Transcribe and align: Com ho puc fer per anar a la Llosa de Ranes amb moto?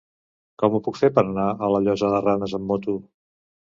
Com 0.61 0.77
ho 0.77 0.79
puc 0.87 0.97
fer 1.01 1.09
per 1.17 1.25
anar 1.27 1.45
a 1.51 1.69
la 1.75 1.83
Llosa 1.85 2.11
de 2.15 2.23
Ranes 2.25 2.57
amb 2.59 2.67
moto? 2.73 2.97